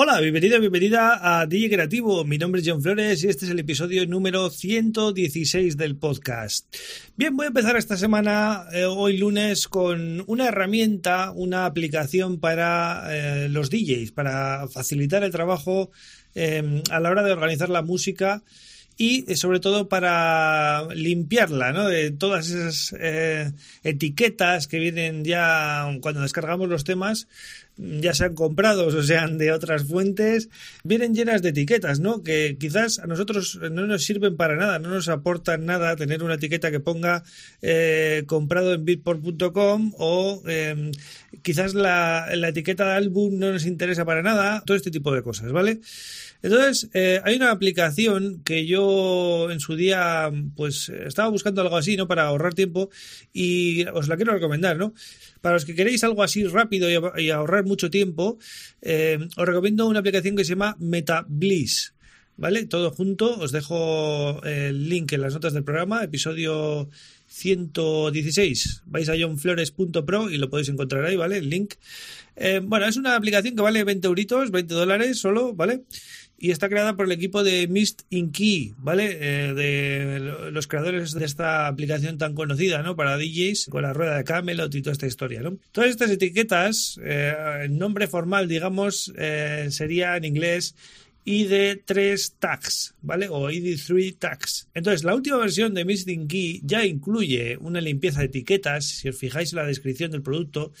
[0.00, 2.24] Hola, bienvenida, bienvenida a DJ Creativo.
[2.24, 6.72] Mi nombre es John Flores y este es el episodio número 116 del podcast.
[7.16, 13.08] Bien, voy a empezar esta semana, eh, hoy lunes, con una herramienta, una aplicación para
[13.10, 15.90] eh, los DJs, para facilitar el trabajo
[16.36, 18.44] eh, a la hora de organizar la música
[18.96, 21.88] y sobre todo para limpiarla ¿no?
[21.88, 22.94] de todas esas
[23.84, 27.28] etiquetas que vienen ya cuando descargamos los temas
[27.78, 30.50] ya sean comprados o sean de otras fuentes,
[30.84, 32.22] vienen llenas de etiquetas, ¿no?
[32.22, 36.34] Que quizás a nosotros no nos sirven para nada, no nos aportan nada tener una
[36.34, 37.22] etiqueta que ponga
[37.62, 40.90] eh, comprado en bitport.com o em,
[41.42, 45.22] quizás la, la etiqueta de álbum no nos interesa para nada, todo este tipo de
[45.22, 45.80] cosas, ¿vale?
[46.40, 51.96] Entonces, eh, hay una aplicación que yo en su día, pues, estaba buscando algo así,
[51.96, 52.06] ¿no?
[52.06, 52.90] Para ahorrar tiempo
[53.32, 54.94] y os la quiero recomendar, ¿no?
[55.40, 58.38] Para los que queréis algo así rápido y, ahorrar mucho tiempo,
[58.82, 61.94] eh, os recomiendo una aplicación que se llama MetaBliss.
[62.36, 62.66] ¿Vale?
[62.66, 63.36] Todo junto.
[63.38, 66.88] Os dejo el link en las notas del programa, episodio
[67.26, 68.82] 116.
[68.86, 71.38] Vais a johnflores.pro y lo podéis encontrar ahí, ¿vale?
[71.38, 71.74] El link.
[72.36, 75.82] Eh, bueno, es una aplicación que vale 20 euritos, 20 dólares solo, ¿vale?
[76.40, 79.18] Y está creada por el equipo de Mist Inky, ¿vale?
[79.20, 82.94] Eh, de los creadores de esta aplicación tan conocida, ¿no?
[82.94, 85.58] Para DJs, con la rueda de Camelot y toda esta historia, ¿no?
[85.72, 90.76] Todas estas etiquetas, eh, el nombre formal, digamos, eh, sería en inglés
[91.26, 93.28] ID3 tags, ¿vale?
[93.28, 94.68] O ID3 tags.
[94.74, 99.16] Entonces, la última versión de Mist Key ya incluye una limpieza de etiquetas, si os
[99.16, 100.72] fijáis en la descripción del producto,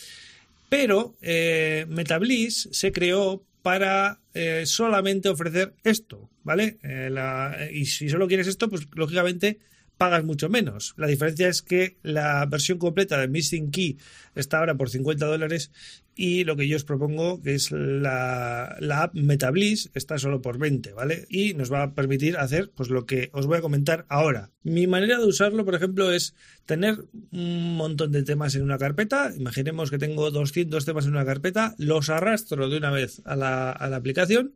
[0.68, 6.78] pero Metabliss se creó para eh, solamente ofrecer esto, ¿vale?
[6.82, 9.58] Eh, y si solo quieres esto, pues lógicamente
[9.96, 10.94] pagas mucho menos.
[10.96, 13.98] La diferencia es que la versión completa de Missing Key
[14.34, 15.72] está ahora por 50 dólares
[16.20, 20.58] y lo que yo os propongo, que es la, la, app Metabliss, está solo por
[20.58, 21.26] 20, ¿vale?
[21.28, 24.50] Y nos va a permitir hacer pues lo que os voy a comentar ahora.
[24.64, 26.34] Mi manera de usarlo, por ejemplo, es
[26.66, 29.32] tener un montón de temas en una carpeta.
[29.36, 33.70] Imaginemos que tengo 200 temas en una carpeta, los arrastro de una vez a la,
[33.70, 34.54] a la aplicación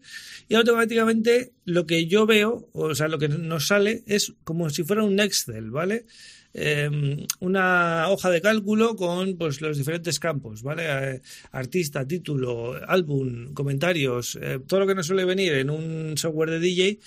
[0.49, 4.83] y automáticamente lo que yo veo, o sea, lo que nos sale es como si
[4.83, 6.07] fuera un Excel, ¿vale?
[6.55, 10.85] Em, una hoja de cálculo con pues, los diferentes campos, ¿vale?
[10.87, 16.51] Eh, artista, título, álbum, comentarios, eh, todo lo que nos suele venir en un software
[16.51, 16.99] de DJ,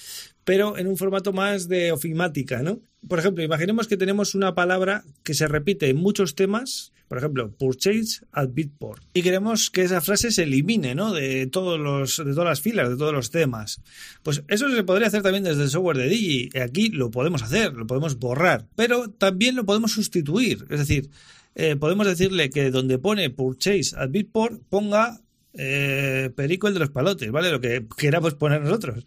[0.44, 2.82] pero en un formato más de ofimática, ¿no?
[3.08, 7.52] Por ejemplo, imaginemos que tenemos una palabra que se repite en muchos temas, por ejemplo,
[7.52, 11.14] purchase at Bitport, y queremos que esa frase se elimine, ¿no?
[11.14, 13.82] De todos los, de todas las filas, de todos los temas.
[14.24, 16.50] Pues eso se podría hacer también desde el software de Digi.
[16.60, 20.66] Aquí lo podemos hacer, lo podemos borrar, pero también lo podemos sustituir.
[20.70, 21.10] Es decir,
[21.54, 25.22] eh, podemos decirle que donde pone purchase at Bitport ponga
[25.58, 27.52] eh, Perico el de los palotes, ¿vale?
[27.52, 29.06] Lo que queramos poner nosotros.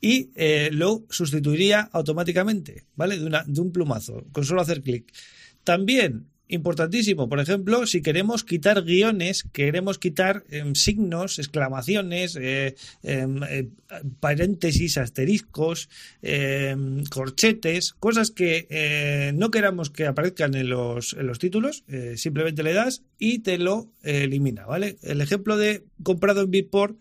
[0.00, 3.18] Y eh, lo sustituiría automáticamente, ¿vale?
[3.18, 5.12] De, un plumazo, con solo hacer clic.
[5.64, 7.28] También importantísimo.
[7.28, 13.68] Por ejemplo, si queremos quitar guiones, queremos quitar em, signos, exclamaciones, eh, em, eh,
[14.18, 15.88] paréntesis, asteriscos,
[16.22, 21.84] em, corchetes, cosas que eh, no queramos que aparezcan en los, en los títulos,
[22.16, 24.96] simplemente le das y te lo elimina, ¿vale?
[25.02, 26.96] El ejemplo de comprado en Bitport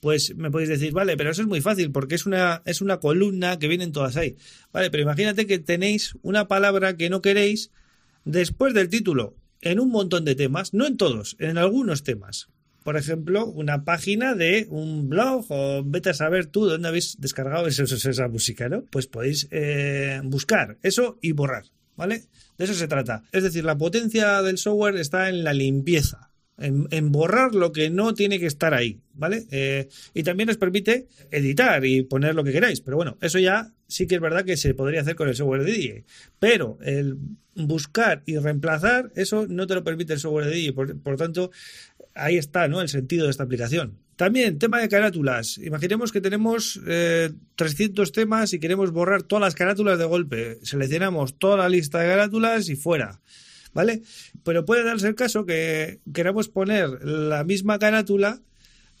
[0.00, 3.00] pues me podéis decir, vale, pero eso es muy fácil porque es una, es una
[3.00, 4.36] columna que vienen todas ahí.
[4.72, 7.70] Vale, pero imagínate que tenéis una palabra que no queréis
[8.30, 12.48] después del título en un montón de temas, no en todos, en algunos temas.
[12.82, 17.66] Por ejemplo, una página de un blog o vete a saber tú dónde habéis descargado
[17.66, 18.84] esa, música, ¿no?
[18.84, 21.64] Pues podéis eh, buscar eso y borrar,
[21.96, 22.24] ¿vale?
[22.56, 23.22] De eso se trata.
[23.32, 26.30] Es decir, la potencia del software está en la limpieza
[26.60, 29.46] en, borrar lo que no tiene que estar ahí, ¿vale?
[29.50, 33.72] Eh, y también os permite editar y poner lo que queráis, pero bueno, eso ya
[33.90, 36.04] sí que es verdad que se podría hacer con el software de DJ,
[36.38, 37.18] pero el
[37.54, 41.50] buscar y reemplazar, eso no te lo permite el software de DJ, por, tanto,
[42.14, 42.80] ahí está, ¿no?
[42.80, 43.98] El sentido de esta aplicación.
[44.16, 45.58] También, tema de carátulas.
[45.58, 46.80] Imaginemos que tenemos
[47.56, 50.58] 300 eh, temas y queremos borrar todas las carátulas de golpe.
[50.62, 53.20] Seleccionamos toda la lista de carátulas y fuera.
[53.72, 54.02] ¿vale?
[54.44, 58.40] Pero puede darse el caso que queramos poner la misma carátula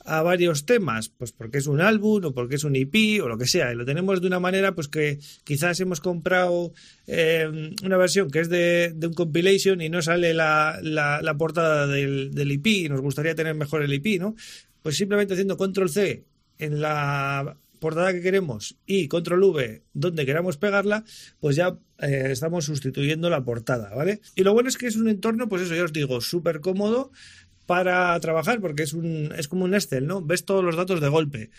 [0.04, 3.38] a varios temas, pues porque es un álbum o porque es un EP o lo
[3.38, 6.72] que sea, y lo tenemos de una manera pues que quizás hemos comprado
[7.06, 12.30] eh, una versión que es de, un compilation y no sale la, la, portada del,
[12.32, 14.34] del, EP y nos gustaría tener mejor el EP, ¿no?
[14.82, 16.24] pues simplemente haciendo control C
[16.58, 21.04] en la portada que queremos y control V donde queramos pegarla,
[21.40, 24.20] pues ya eh, estamos sustituyendo la portada, ¿vale?
[24.34, 27.10] Y lo bueno es que es un entorno, pues eso, ya os digo, súper cómodo
[27.70, 30.20] para trabajar porque es un es como un Excel, ¿no?
[30.20, 31.50] Ves todos los datos de golpe.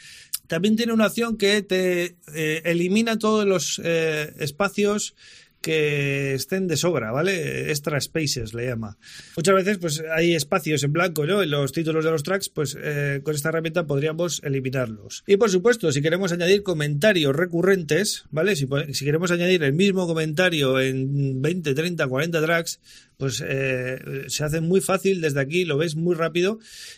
[0.48, 5.16] También tiene una opción que te eh, elimina todos los eh, espacios
[5.62, 7.70] que estén de sobra, ¿vale?
[7.70, 8.98] Extra spaces le llama.
[9.38, 11.44] Muchas veces pues hay espacios en blanco, ¿no?
[11.44, 15.24] En los títulos de los tracks, pues eh, con esta herramienta podríamos eliminarlos.
[15.28, 18.56] Y por supuesto, si queremos añadir comentarios recurrentes, ¿vale?
[18.56, 18.68] Si,
[19.06, 22.80] queremos añadir el mismo comentario en 20, 30, 40 tracks,
[23.18, 26.58] pues eh, se hace muy fácil desde aquí, lo ves muy rápido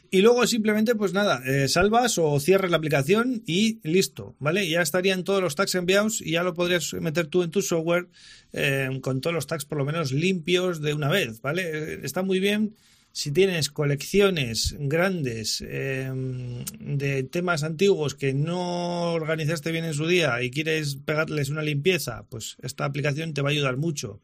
[0.09, 4.69] y luego simplemente pues nada, eh, salvas o cierras la aplicación y listo, ¿vale?
[4.69, 8.07] Ya estarían todos los tags enviados y ya lo podrías meter tú en tu software
[8.53, 12.05] eh, con todos los tags por lo menos limpios de una vez, ¿vale?
[12.05, 12.75] Está muy bien
[13.11, 20.49] si tienes colecciones grandes de temas antiguos que no organizaste bien en su día y
[20.49, 24.19] quieres pegarles una limpieza, pues esta aplicación te va a ayudar mucho.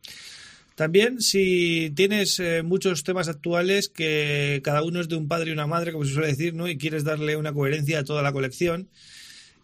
[0.79, 5.53] También si tienes eh, muchos temas actuales que cada uno es de un padre y
[5.53, 6.69] una madre, como se suele decir, ¿no?
[6.69, 8.87] Y quieres darle una coherencia a toda la colección,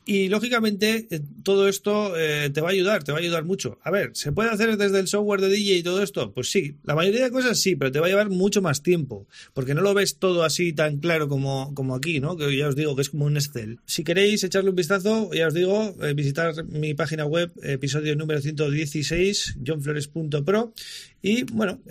[0.06, 3.80] y lógicamente eh, todo esto eh, te va a ayudar, te va a ayudar mucho.
[3.84, 6.32] A ver, ¿se puede hacer desde el software de DJ y todo esto?
[6.34, 9.28] Pues sí, la mayoría de cosas sí, pero te va a llevar mucho más tiempo,
[9.54, 12.38] porque no lo ves todo así tan claro como, como aquí, ¿no?
[12.38, 13.80] Que ya os digo que es como un Excel.
[13.86, 18.42] Si queréis echarle un vistazo, ya os digo, eh, visitar mi página web, episodio número
[18.42, 20.74] 116, johnflores.pro,
[21.22, 21.82] y bueno,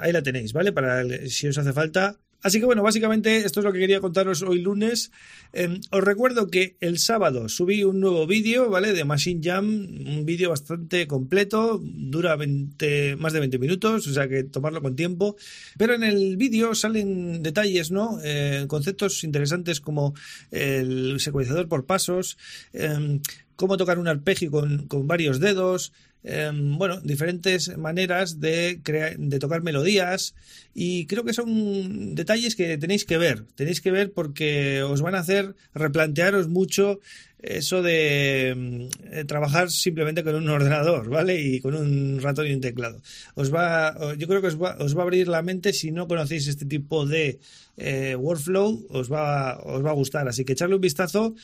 [0.00, 0.72] ahí la tenéis, ¿vale?
[0.72, 4.42] Para si os hace falta Así que bueno, básicamente esto es lo que quería contaros
[4.42, 5.10] hoy lunes.
[5.52, 8.92] Em, os recuerdo que el sábado subí un nuevo vídeo, ¿vale?
[8.92, 14.28] De Machine Jam, un vídeo bastante completo, dura 20, más de 20 minutos, o sea
[14.28, 15.36] que tomarlo con tiempo.
[15.76, 18.20] Pero en el vídeo salen detalles, ¿no?
[18.22, 20.14] Eh, conceptos interesantes como
[20.52, 22.38] el secuenciador por pasos,
[22.72, 23.20] em,
[23.56, 25.92] cómo tocar un arpegio con, con varios dedos,
[26.24, 28.80] Em, bueno, diferentes maneras de,
[29.16, 30.34] de tocar melodías
[30.74, 35.14] y creo que son detalles que tenéis que ver, tenéis que ver porque os van
[35.14, 36.98] a hacer replantearos mucho
[37.40, 41.40] eso de em, eh, trabajar simplemente con un ordenador, ¿vale?
[41.40, 43.00] Y con un ratón y un teclado.
[43.34, 46.08] Os va, yo creo que os va, os va a abrir la mente si no
[46.08, 47.38] conocéis este tipo de
[47.76, 50.26] eh, workflow, os va, os va a gustar.
[50.26, 51.34] Así que echarle un vistazo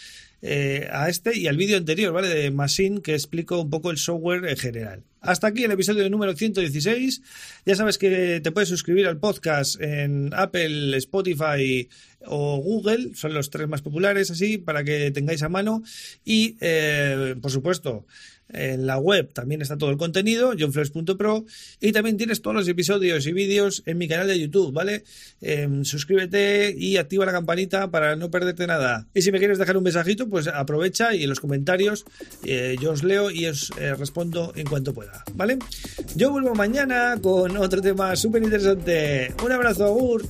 [0.43, 2.29] eh, a este y al vídeo anterior, ¿vale?
[2.29, 5.03] De Machine, que explico un poco el software general.
[5.21, 7.23] Hasta aquí el episodio número 116.
[7.65, 11.89] Ya sabes que te puedes suscribir al podcast en Apple, Spotify
[12.27, 15.83] o Google, son los tres más populares, así, para que tengáis a mano.
[16.25, 18.07] Y, eh, por supuesto,
[18.49, 21.45] en la web también está todo el contenido, johnflores.pro,
[21.81, 25.05] y también tienes todos los episodios y vídeos en mi canal de YouTube, ¿vale?
[25.41, 29.07] Em, suscríbete y activa la campanita para no perderte nada.
[29.15, 32.05] Y si me quieres dejar un mensajito, pues aprovecha y en los comentarios
[32.45, 35.59] eh, yo os leo y os eh, respondo en cuanto pueda, ¿vale?
[36.17, 39.33] Yo vuelvo mañana con otro tema súper interesante.
[39.43, 40.29] Un abrazo, Agur.